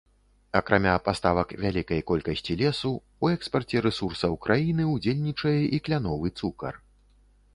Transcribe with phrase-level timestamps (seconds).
[0.59, 2.93] Акрамя паставак вялікай колкасці лесу,
[3.27, 6.73] у экспарце рэсурсаў краіны ўдзельнічае і кляновы цукар.